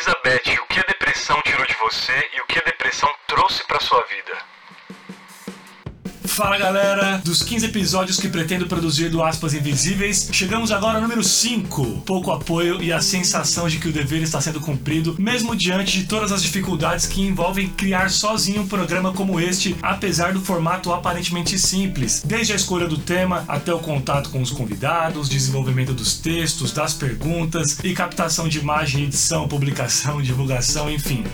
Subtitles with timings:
[0.00, 3.78] Elizabeth, o que a depressão tirou de você e o que a depressão trouxe para
[3.80, 4.38] sua vida?
[6.30, 11.24] Fala galera, dos 15 episódios que pretendo produzir do Aspas Invisíveis, chegamos agora ao número
[11.24, 12.02] 5.
[12.06, 16.06] Pouco apoio e a sensação de que o dever está sendo cumprido, mesmo diante de
[16.06, 21.58] todas as dificuldades que envolvem criar sozinho um programa como este, apesar do formato aparentemente
[21.58, 26.70] simples, desde a escolha do tema até o contato com os convidados, desenvolvimento dos textos,
[26.70, 31.24] das perguntas e captação de imagem, edição, publicação, divulgação, enfim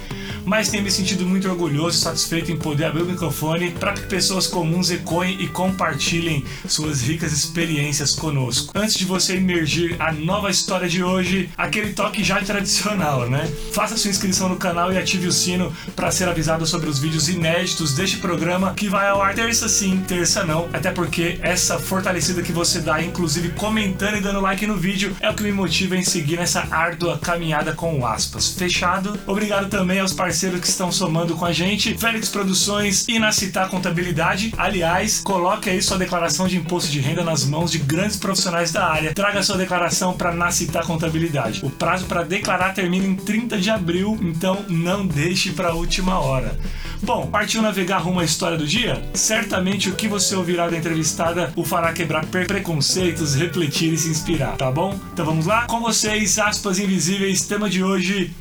[0.45, 4.03] mas tenho me sentido muito orgulhoso e satisfeito em poder abrir o microfone para que
[4.03, 8.73] pessoas comuns ecoem e compartilhem suas ricas experiências conosco.
[8.75, 13.51] Antes de você emergir a nova história de hoje, aquele toque já tradicional, né?
[13.73, 17.29] Faça sua inscrição no canal e ative o sino para ser avisado sobre os vídeos
[17.29, 22.43] inéditos deste programa que vai ao ar terça sim, terça não, até porque essa fortalecida
[22.43, 25.97] que você dá, inclusive comentando e dando like no vídeo, é o que me motiva
[25.97, 28.49] em seguir nessa árdua caminhada com aspas.
[28.49, 29.19] Fechado?
[29.27, 34.53] Obrigado também aos parceiros que estão somando com a gente, Félix Produções e Nacitar Contabilidade.
[34.57, 38.87] Aliás, coloque aí sua declaração de imposto de renda nas mãos de grandes profissionais da
[38.87, 39.15] área.
[39.15, 41.61] Traga sua declaração para Nacitar Contabilidade.
[41.63, 46.19] O prazo para declarar termina em 30 de abril, então não deixe para a última
[46.19, 46.59] hora.
[47.03, 49.03] Bom, partiu navegar rumo à história do dia?
[49.13, 54.57] Certamente o que você ouvirá da entrevistada o fará quebrar preconceitos, refletir e se inspirar,
[54.57, 54.99] tá bom?
[55.13, 55.67] Então vamos lá?
[55.67, 58.35] Com vocês, aspas invisíveis, tema de hoje: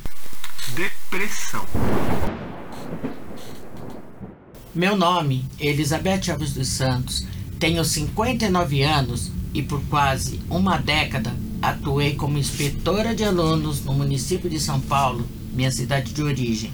[4.74, 7.26] Meu nome é Elizabeth Alves dos Santos,
[7.58, 14.50] tenho 59 anos e por quase uma década atuei como inspetora de alunos no município
[14.50, 16.70] de São Paulo, minha cidade de origem.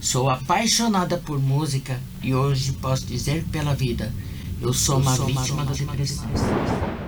[0.00, 4.12] Sou apaixonada por música e hoje posso dizer pela vida.
[4.60, 7.05] Eu sou, Eu uma, sou vítima uma vítima da depressão.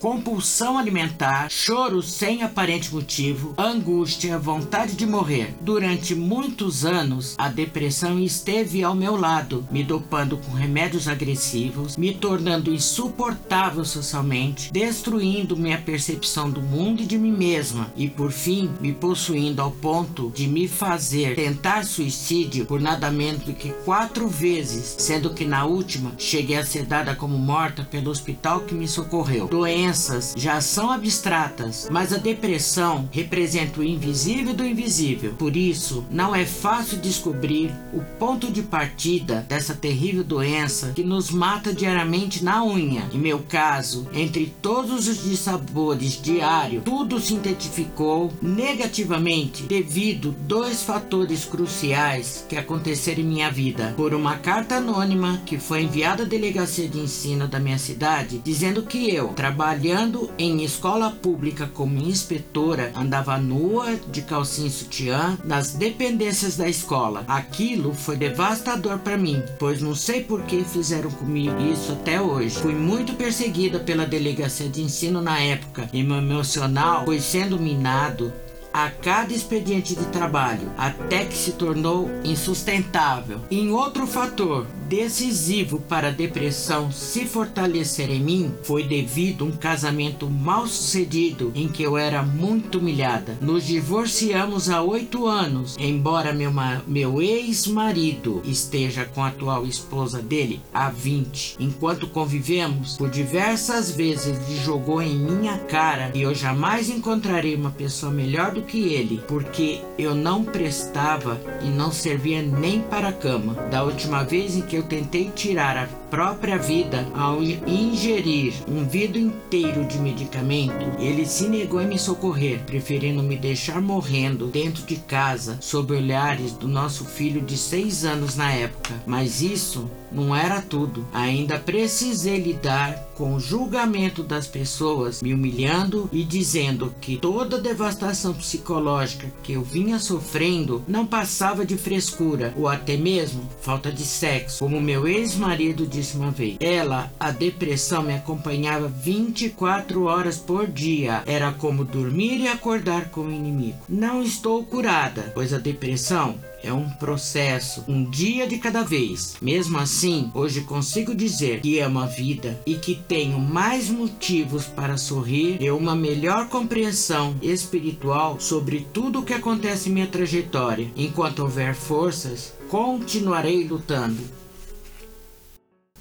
[0.00, 5.54] Compulsão alimentar, choro sem aparente motivo, angústia, vontade de morrer.
[5.60, 12.14] Durante muitos anos, a depressão esteve ao meu lado, me dopando com remédios agressivos, me
[12.14, 18.70] tornando insuportável socialmente, destruindo minha percepção do mundo e de mim mesma e, por fim,
[18.80, 24.26] me possuindo ao ponto de me fazer tentar suicídio por nada menos do que quatro
[24.28, 28.88] vezes, sendo que na última cheguei a ser dada como morta pelo hospital que me
[28.88, 29.46] socorreu.
[29.46, 35.34] Doença doenças já são abstratas, mas a depressão representa o invisível do invisível.
[35.36, 41.30] Por isso, não é fácil descobrir o ponto de partida dessa terrível doença que nos
[41.30, 43.02] mata diariamente na unha.
[43.12, 51.44] Em meu caso, entre todos os dissabores diários, tudo se identificou negativamente devido dois fatores
[51.44, 53.92] cruciais que aconteceram em minha vida.
[53.96, 58.82] Por uma carta anônima que foi enviada à delegacia de ensino da minha cidade, dizendo
[58.84, 65.38] que eu trabalho trabalhando em escola pública como inspetora, andava nua, de calcinha e sutiã,
[65.42, 67.24] nas dependências da escola.
[67.26, 72.56] Aquilo foi devastador para mim, pois não sei por que fizeram comigo isso até hoje.
[72.56, 78.30] Fui muito perseguida pela delegacia de ensino na época e meu emocional foi sendo minado
[78.72, 83.40] a cada expediente de trabalho, até que se tornou insustentável.
[83.50, 89.52] Em outro fator decisivo para a depressão se fortalecer em mim foi devido a um
[89.52, 93.38] casamento mal sucedido em que eu era muito humilhada.
[93.40, 96.50] Nos divorciamos há oito anos, embora meu,
[96.88, 101.58] meu ex-marido esteja com a atual esposa dele há 20.
[101.60, 107.70] Enquanto convivemos, por diversas vezes ele jogou em minha cara que eu jamais encontrarei uma
[107.70, 113.12] pessoa melhor do que ele, porque eu não prestava e não servia nem para a
[113.12, 113.54] cama.
[113.70, 119.18] Da última vez em que eu tentei tirar a própria vida ao ingerir um vidro
[119.18, 124.96] inteiro de medicamento, ele se negou a me socorrer, preferindo me deixar morrendo dentro de
[124.96, 128.94] casa sob olhares do nosso filho de seis anos na época.
[129.06, 131.06] Mas isso não era tudo.
[131.12, 137.60] Ainda precisei lidar com o julgamento das pessoas, me humilhando e dizendo que toda a
[137.60, 144.02] devastação psicológica que eu vinha sofrendo não passava de frescura ou até mesmo falta de
[144.02, 146.56] sexo, como meu ex-marido disse uma vez.
[146.60, 151.22] Ela, a depressão me acompanhava 24 horas por dia.
[151.26, 153.78] Era como dormir e acordar com o inimigo.
[153.88, 159.36] Não estou curada, pois a depressão é um processo, um dia de cada vez.
[159.40, 164.96] Mesmo assim, hoje consigo dizer que amo a vida e que tenho mais motivos para
[164.96, 170.90] sorrir e uma melhor compreensão espiritual sobre tudo o que acontece em minha trajetória.
[170.96, 174.40] Enquanto houver forças, continuarei lutando.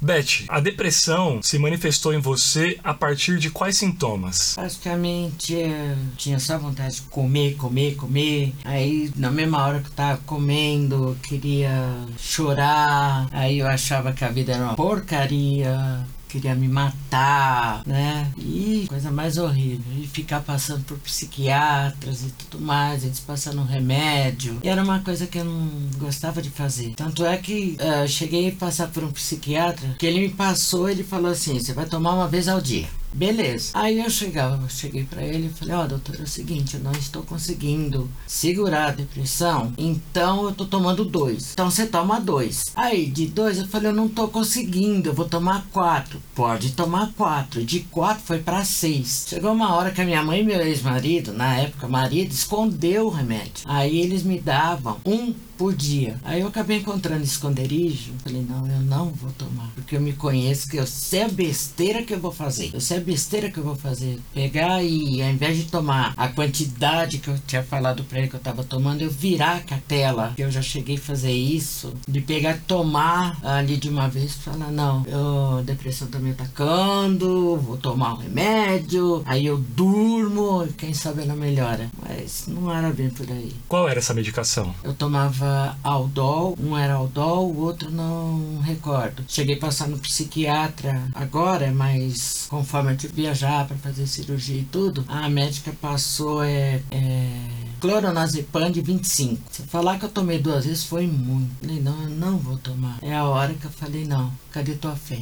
[0.01, 4.54] Beth, a depressão se manifestou em você a partir de quais sintomas?
[4.56, 8.54] Basicamente, eu tinha só vontade de comer, comer, comer.
[8.63, 13.28] Aí, na mesma hora que eu tava comendo, eu queria chorar.
[13.31, 18.31] Aí eu achava que a vida era uma porcaria queria me matar, né?
[18.38, 19.84] E coisa mais horrível.
[19.98, 24.60] E ficar passando por psiquiatras e tudo mais, eles passando remédio.
[24.64, 25.68] E era uma coisa que eu não
[25.98, 26.94] gostava de fazer.
[26.96, 31.04] Tanto é que uh, cheguei a passar por um psiquiatra, que ele me passou, ele
[31.04, 32.88] falou assim: você vai tomar uma vez ao dia.
[33.14, 33.72] Beleza.
[33.74, 36.82] Aí eu chegava, cheguei para ele e falei, ó, oh, doutor, é o seguinte, eu
[36.82, 41.52] não estou conseguindo segurar a depressão, então eu tô tomando dois.
[41.54, 42.72] Então você toma dois.
[42.76, 46.22] Aí, de dois, eu falei, eu não tô conseguindo, eu vou tomar quatro.
[46.36, 47.64] Pode tomar quatro.
[47.64, 49.26] De quatro foi para seis.
[49.28, 53.10] Chegou uma hora que a minha mãe e meu ex-marido, na época marido, escondeu o
[53.10, 53.64] remédio.
[53.66, 56.16] Aí eles me davam um por dia.
[56.24, 58.14] Aí eu acabei encontrando esconderijo.
[58.24, 59.70] Falei, não, eu não vou tomar.
[59.76, 62.72] Porque eu me conheço, que eu sei a besteira que eu vou fazer.
[62.74, 64.22] Eu sei a besteira que eu vou fazer.
[64.34, 68.36] Pegar e, ao invés de tomar a quantidade que eu tinha falado pra ele que
[68.36, 70.32] eu tava tomando, eu virar a cartela.
[70.38, 71.94] Que eu já cheguei a fazer isso.
[72.08, 74.36] De pegar e tomar ali de uma vez.
[74.36, 77.58] Falar, não, eu, a depressão tá me atacando.
[77.58, 79.22] Vou tomar um remédio.
[79.26, 80.66] Aí eu durmo.
[80.78, 81.92] Quem sabe ela melhora.
[82.02, 83.54] Mas não era bem por aí.
[83.68, 84.74] Qual era essa medicação?
[84.86, 85.49] Eu tomava
[85.84, 89.24] Aldol, um era Aldol, o outro não recordo.
[89.28, 94.62] Cheguei a passar no psiquiatra agora, mas conforme eu tive que viajar para fazer cirurgia
[94.62, 99.42] e tudo, a médica passou é, é cloronazepam de 25.
[99.51, 101.50] Se falar que eu tomei duas vezes foi muito.
[101.62, 102.98] Falei, não, eu não vou tomar.
[103.01, 105.19] É a hora que eu falei, não, cadê tua fé?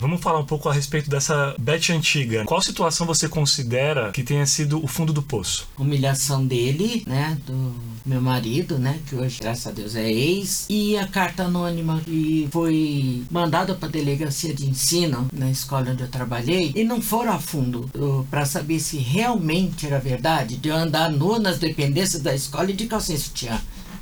[0.00, 2.44] Vamos falar um pouco a respeito dessa Beth antiga.
[2.44, 5.66] Qual situação você considera que tenha sido o fundo do poço?
[5.76, 7.36] Humilhação dele, né?
[7.44, 7.74] Do
[8.06, 9.00] meu marido, né?
[9.08, 10.66] Que hoje, graças a Deus, é ex.
[10.70, 16.04] E a carta anônima que foi mandada para a delegacia de ensino na escola onde
[16.04, 16.72] eu trabalhei.
[16.76, 17.90] E não foram a fundo
[18.30, 22.74] para saber se realmente era verdade de eu andar nu nas dependências da escola e
[22.74, 23.60] de calcinha sutiã.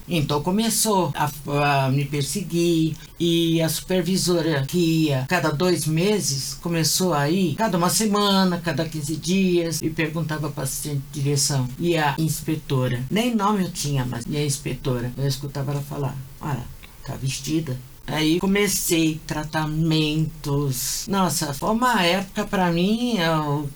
[0.09, 7.13] Então começou a, a, me perseguir e a supervisora que ia cada dois meses começou
[7.13, 11.69] a ir cada uma semana, cada 15 dias e perguntava para assistente de direção.
[11.79, 16.17] E a inspetora, nem nome eu tinha, mas e a inspetora, eu escutava ela falar:
[16.41, 16.65] Olha,
[17.05, 17.77] tá vestida.
[18.07, 21.07] Aí comecei tratamentos.
[21.09, 23.19] Nossa, foi uma época para mim.
[23.19, 23.69] Eu,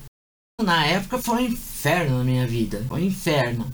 [0.63, 2.85] na época foi um inferno na minha vida.
[2.89, 3.67] Foi um inferno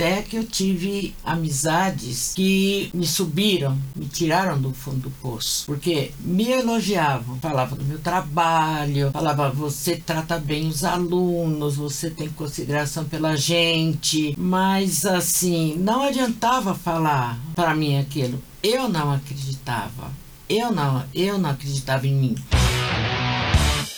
[0.00, 6.12] até que eu tive amizades que me subiram, me tiraram do fundo do poço, porque
[6.20, 13.04] me elogiavam, falavam do meu trabalho, falava você trata bem os alunos, você tem consideração
[13.04, 18.42] pela gente, mas assim, não adiantava falar para mim aquilo.
[18.62, 20.10] Eu não acreditava.
[20.48, 22.34] Eu não, eu não acreditava em mim.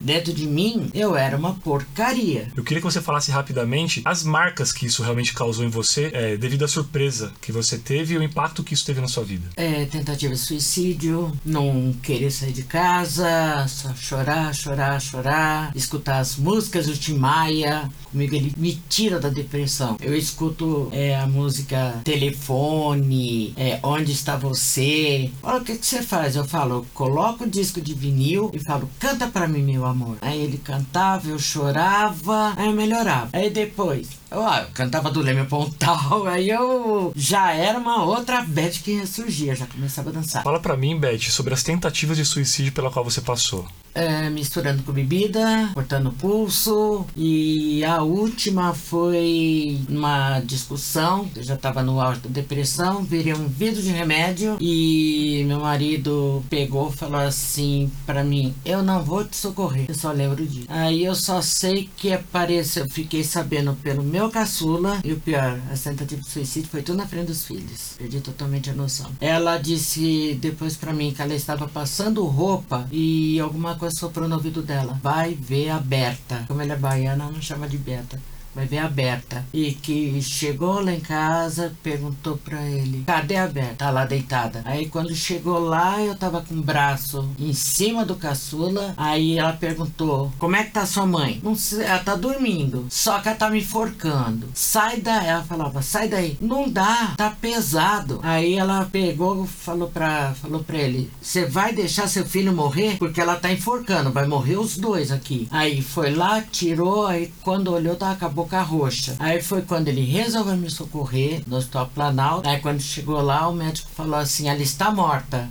[0.03, 2.49] Dentro de mim, eu era uma porcaria.
[2.57, 6.37] Eu queria que você falasse rapidamente as marcas que isso realmente causou em você, é,
[6.37, 9.49] devido à surpresa que você teve e o impacto que isso teve na sua vida.
[9.57, 16.37] É, tentativa de suicídio, não querer sair de casa, só chorar, chorar, chorar, escutar as
[16.37, 17.89] músicas do Tim Maia.
[18.11, 19.97] Comigo ele me tira da depressão.
[20.01, 25.31] Eu escuto é, a música Telefone, é, Onde Está Você.
[25.43, 26.37] Olha o que, que você faz?
[26.37, 29.92] Eu falo, coloco o disco de vinil e falo, canta pra mim, meu amor.
[30.21, 33.29] Aí ele cantava, eu chorava, aí eu melhorava.
[33.33, 38.43] Aí depois, eu, ah, eu cantava do Leme Pontal, aí eu já era uma outra
[38.43, 40.43] Beth que surgia, já começava a dançar.
[40.43, 44.83] Fala pra mim, Beth, sobre as tentativas de suicídio pela qual você passou é, misturando
[44.83, 47.07] com bebida, cortando o pulso.
[47.17, 51.29] E a última foi uma discussão.
[51.35, 56.43] Eu já estava no auge da depressão, virei um vidro de remédio e meu marido
[56.49, 59.82] pegou e falou assim para mim: Eu não vou te socorrer.
[59.89, 60.67] Eu só lembro disso.
[60.69, 65.01] Aí eu só sei que apareceu, eu fiquei sabendo pelo meu caçula.
[65.05, 67.95] E o pior, a tentativa de suicídio foi tudo na frente dos filhos.
[67.99, 69.11] Perdi totalmente a noção.
[69.21, 74.37] Ela disse depois para mim que ela estava passando roupa e alguma coisa soprou no
[74.37, 74.99] ouvido dela.
[75.03, 76.45] Vai ver a Berta.
[76.49, 79.45] Como ela é baiana, não chama de Berta vai ver a Berta.
[79.53, 83.73] E que chegou lá em casa, perguntou pra ele: Cadê a Berta?
[83.83, 84.63] Tá lá deitada.
[84.65, 88.95] Aí quando chegou lá, eu tava com o braço em cima do caçula.
[88.97, 91.41] Aí ela perguntou: Como é que tá sua mãe?
[91.43, 92.87] Não sei, ela tá dormindo.
[92.89, 94.49] Só que ela tá me enforcando.
[94.55, 95.27] Sai daí.
[95.27, 96.37] Ela falava: Sai daí.
[96.41, 98.21] Não dá, tá pesado.
[98.23, 102.97] Aí ela pegou, falou pra, falou pra ele: Você vai deixar seu filho morrer?
[102.99, 105.49] Porque ela tá enforcando, vai morrer os dois aqui.
[105.51, 109.15] Aí foi lá, tirou, aí quando olhou, tava acabou boca roxa.
[109.21, 112.49] Aí foi quando ele resolveu me socorrer no Hospital Planalto.
[112.49, 115.49] Aí quando chegou lá, o médico falou assim: ela está morta.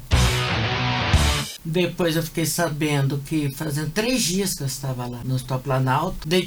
[1.64, 6.28] Depois eu fiquei sabendo que fazendo três dias que eu estava lá no Hospital Planalto,
[6.28, 6.44] dei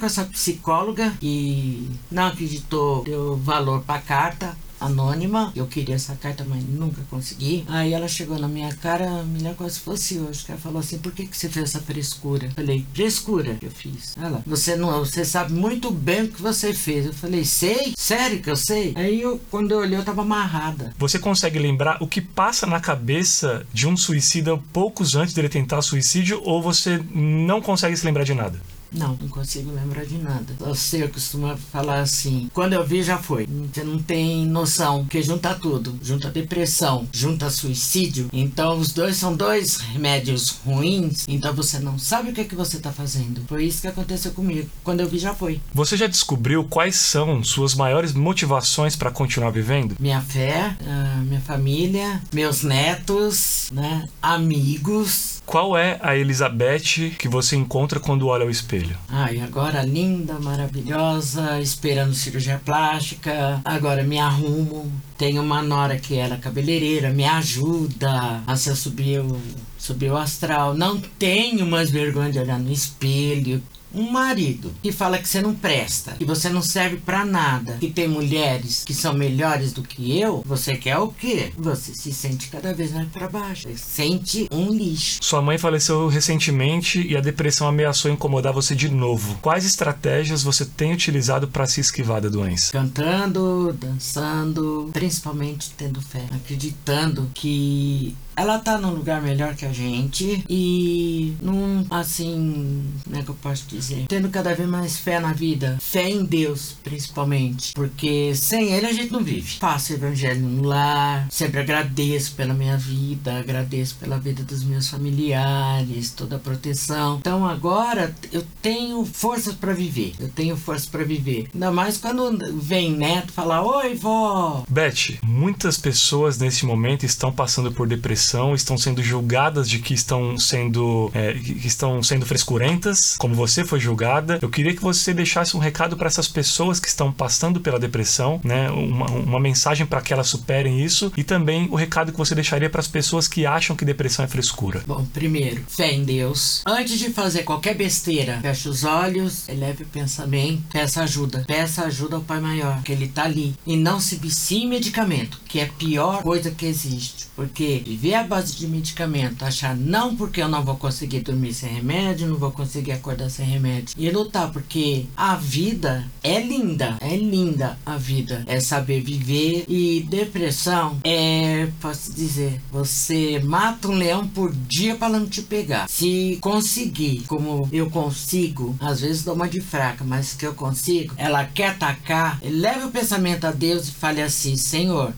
[0.00, 5.52] com essa psicóloga e não acreditou, deu valor pra carta anônima.
[5.54, 7.64] Eu queria essa carta, mas nunca consegui.
[7.68, 10.44] Aí ela chegou na minha cara, melhor coisa se fosse hoje.
[10.48, 12.50] Ela falou assim: por que, que você fez essa frescura?
[12.54, 14.16] Falei, frescura que eu fiz.
[14.16, 17.06] Ela, você não, você sabe muito bem o que você fez.
[17.06, 17.94] Eu falei, sei?
[17.96, 18.92] Sério que eu sei?
[18.96, 20.92] Aí eu, quando eu olhei, eu tava amarrada.
[20.98, 25.82] Você consegue lembrar o que passa na cabeça de um suicida poucos antes dele tentar
[25.82, 28.60] suicídio ou você não consegue se lembrar de nada?
[28.92, 30.54] Não, não consigo lembrar de nada.
[30.58, 33.46] Você costuma falar assim: quando eu vi, já foi.
[33.46, 38.28] Você não tem noção, porque junta tudo: junta depressão, junta suicídio.
[38.32, 41.24] Então, os dois são dois remédios ruins.
[41.28, 43.42] Então, você não sabe o que é que você tá fazendo.
[43.46, 44.68] Foi isso que aconteceu comigo.
[44.82, 45.60] Quando eu vi, já foi.
[45.72, 49.96] Você já descobriu quais são suas maiores motivações para continuar vivendo?
[50.00, 54.08] Minha fé, ah, minha família, meus netos, né?
[54.22, 55.37] Amigos.
[55.48, 58.98] Qual é a Elizabeth que você encontra quando olha ao espelho?
[59.08, 63.58] Ai, agora linda, maravilhosa, esperando cirurgia plástica.
[63.64, 64.92] Agora me arrumo.
[65.16, 69.40] Tenho uma nora que era cabeleireira, me ajuda a se subir o,
[69.78, 70.74] subir o astral.
[70.74, 73.62] Não tenho mais vergonha de olhar no espelho.
[73.98, 77.90] Um marido que fala que você não presta, que você não serve pra nada, que
[77.90, 81.52] tem mulheres que são melhores do que eu, você quer o quê?
[81.58, 83.68] Você se sente cada vez mais pra baixo.
[83.68, 85.18] Você sente um lixo.
[85.20, 89.36] Sua mãe faleceu recentemente e a depressão ameaçou incomodar você de novo.
[89.42, 92.70] Quais estratégias você tem utilizado para se esquivar da doença?
[92.70, 100.44] Cantando, dançando, principalmente tendo fé, acreditando que ela tá num lugar melhor que a gente
[100.48, 104.06] e num assim, como é que eu posso dizer?
[104.08, 108.92] Tendo cada vez mais fé na vida, fé em Deus, principalmente, porque sem ele a
[108.92, 109.58] gente não vive.
[109.58, 116.12] Faço evangelho no lar, sempre agradeço pela minha vida, agradeço pela vida dos meus familiares,
[116.12, 117.16] toda a proteção.
[117.18, 120.14] Então agora eu tenho forças para viver.
[120.20, 121.48] Eu tenho forças para viver.
[121.52, 124.62] Ainda mais quando vem neto falar: "Oi, vó".
[124.68, 130.38] Beth, muitas pessoas nesse momento estão passando por depressão estão sendo julgadas de que estão
[130.38, 134.38] sendo é, que estão sendo frescurentas, como você foi julgada.
[134.42, 138.40] Eu queria que você deixasse um recado para essas pessoas que estão passando pela depressão,
[138.44, 138.70] né?
[138.70, 142.70] Uma, uma mensagem para que elas superem isso e também o recado que você deixaria
[142.70, 144.82] para as pessoas que acham que depressão é frescura.
[144.86, 146.62] Bom, primeiro, fé em Deus.
[146.66, 151.44] Antes de fazer qualquer besteira, feche os olhos, eleve o pensamento, peça ajuda.
[151.46, 153.54] Peça ajuda ao Pai Maior, que Ele tá ali.
[153.66, 157.28] E não se vicie medicamento, que é a pior coisa que existe.
[157.34, 161.72] Porque viver à base de medicamento, achar não porque eu não vou conseguir dormir sem
[161.72, 163.94] remédio, não vou conseguir acordar sem remédio.
[163.96, 168.44] E lutar, porque a vida é linda, é linda a vida.
[168.46, 175.08] É saber viver e depressão é, posso dizer, você mata um leão por dia para
[175.08, 175.88] não te pegar.
[175.88, 181.14] Se conseguir, como eu consigo, às vezes dou uma de fraca, mas que eu consigo,
[181.16, 185.12] ela quer atacar, leve o pensamento a Deus e fale assim: Senhor,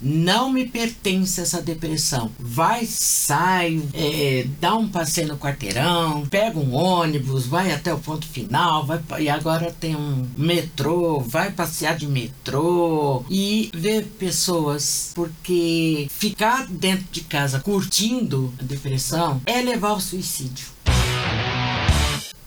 [0.00, 2.30] não me pertence essa depressão.
[2.38, 8.26] Vai, sai, é, dá um passeio no quarteirão, pega um ônibus, vai até o ponto
[8.26, 16.06] final, vai, e agora tem um metrô, vai passear de metrô e ver pessoas, porque
[16.10, 20.66] ficar dentro de casa curtindo a depressão é levar ao suicídio.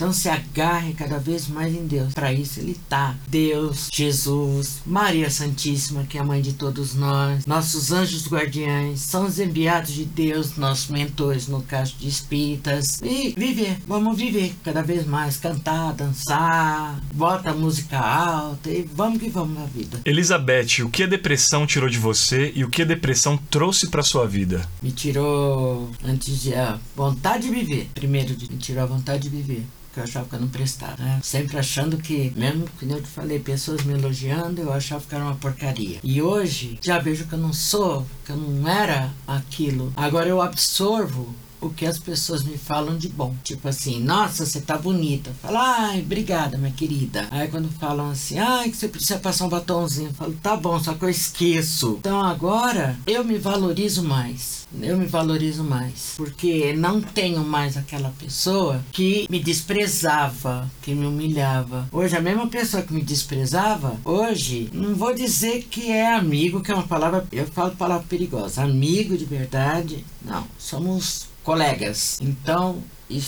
[0.01, 2.15] Então se agarre cada vez mais em Deus.
[2.15, 3.15] Para isso ele tá.
[3.27, 9.27] Deus, Jesus, Maria Santíssima, que é a mãe de todos nós, nossos anjos guardiães, são
[9.27, 12.99] os enviados de Deus, nossos mentores no caso de espíritas.
[13.03, 19.21] E viver, vamos viver cada vez mais, cantar, dançar, bota a música alta e vamos
[19.21, 20.01] que vamos na vida.
[20.03, 24.01] Elizabeth, o que a depressão tirou de você e o que a depressão trouxe para
[24.01, 24.67] sua vida?
[24.81, 27.91] Me tirou antes de a vontade de viver.
[27.93, 31.01] Primeiro me tirou a vontade de viver que eu achava que eu não prestava.
[31.01, 31.19] Né?
[31.23, 35.23] Sempre achando que, mesmo que eu te falei, pessoas me elogiando, eu achava que era
[35.23, 35.99] uma porcaria.
[36.03, 39.91] E hoje já vejo que eu não sou, que eu não era aquilo.
[39.95, 43.35] Agora eu absorvo o que as pessoas me falam de bom.
[43.43, 45.31] Tipo assim, nossa, você tá bonita.
[45.41, 47.27] Fala, ai, obrigada, minha querida.
[47.31, 50.79] Aí quando falam assim, ai, que você precisa passar um batomzinho, eu falo, tá bom,
[50.79, 51.97] só que eu esqueço.
[51.99, 54.61] Então agora eu me valorizo mais.
[54.81, 56.13] Eu me valorizo mais.
[56.15, 61.89] Porque não tenho mais aquela pessoa que me desprezava, que me humilhava.
[61.91, 66.71] Hoje, a mesma pessoa que me desprezava, hoje, não vou dizer que é amigo, que
[66.71, 68.63] é uma palavra, eu falo palavra perigosa.
[68.63, 70.47] Amigo de verdade, não.
[70.57, 72.17] Somos colegas.
[72.21, 72.81] Então,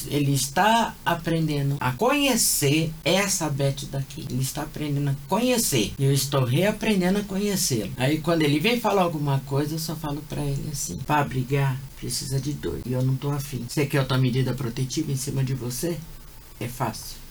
[0.10, 4.26] ele está aprendendo a conhecer essa Beth daqui.
[4.30, 5.94] Ele está aprendendo a conhecer.
[6.00, 7.92] E eu estou reaprendendo a conhecê-lo.
[7.98, 11.78] Aí quando ele vem falar alguma coisa, eu só falo para ele assim: para brigar,
[12.00, 12.82] precisa de dois.
[12.86, 13.66] E eu não tô afim.
[13.68, 15.98] Você quer outra medida protetiva em cima de você?
[16.60, 17.23] É fácil.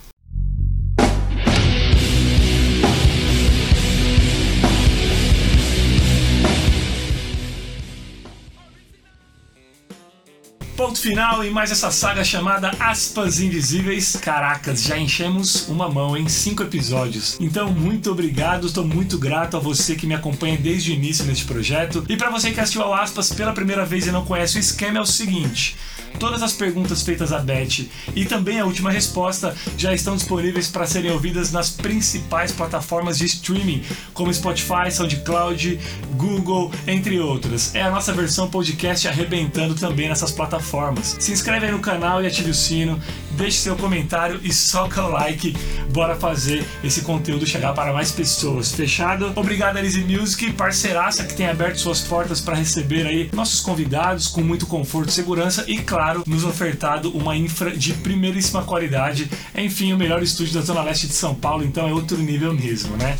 [10.83, 14.17] Ponto final em mais essa saga chamada Aspas Invisíveis.
[14.17, 17.37] Caracas, já enchemos uma mão em cinco episódios.
[17.39, 21.45] Então, muito obrigado, estou muito grato a você que me acompanha desde o início neste
[21.45, 22.05] projeto.
[22.09, 24.99] E para você que assistiu ao Aspas pela primeira vez e não conhece o esquema,
[24.99, 25.77] é o seguinte:
[26.19, 27.87] todas as perguntas feitas a Beth
[28.17, 33.27] e também a última resposta já estão disponíveis para serem ouvidas nas principais plataformas de
[33.27, 35.79] streaming, como Spotify, SoundCloud,
[36.17, 37.73] Google, entre outras.
[37.73, 41.17] É a nossa versão podcast arrebentando também nessas plataformas plataformas.
[41.21, 42.99] Se inscreve aí no canal e ative o sino,
[43.37, 45.57] deixe seu comentário e soca o like.
[45.93, 48.73] Bora fazer esse conteúdo chegar para mais pessoas.
[48.73, 49.33] Fechado?
[49.37, 54.41] Obrigado, Elise Music, parceiraça que tem aberto suas portas para receber aí nossos convidados com
[54.41, 59.31] muito conforto segurança e, claro, nos ofertado uma infra de primeiríssima qualidade.
[59.57, 62.97] Enfim, o melhor estúdio da Zona Leste de São Paulo, então é outro nível mesmo,
[62.97, 63.17] né?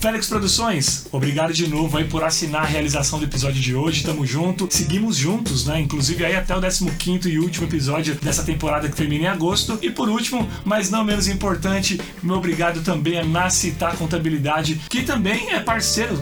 [0.00, 4.04] Félix Produções, obrigado de novo aí por assinar a realização do episódio de hoje.
[4.04, 4.68] Tamo junto.
[4.70, 5.80] Seguimos juntos, né?
[5.80, 9.47] Inclusive aí até o 15 e último episódio dessa temporada que termina em agosto.
[9.82, 15.50] E por último, mas não menos importante, meu obrigado também a Nacitar Contabilidade, que também
[15.50, 16.18] é parceiro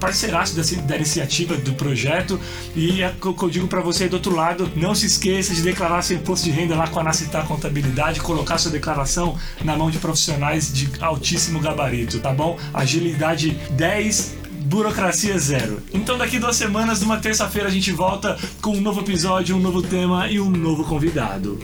[0.00, 2.40] parceiraço da iniciativa do projeto
[2.74, 5.60] e é o que eu digo para você do outro lado, não se esqueça de
[5.60, 9.90] declarar seu imposto de renda lá com a Nacitar Contabilidade, colocar sua declaração na mão
[9.90, 12.58] de profissionais de altíssimo gabarito, tá bom?
[12.72, 15.82] Agilidade 10 burocracia zero.
[15.92, 19.82] Então daqui duas semanas, numa terça-feira, a gente volta com um novo episódio, um novo
[19.82, 21.58] tema e um novo convidado.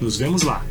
[0.00, 0.62] Nos vemos lá.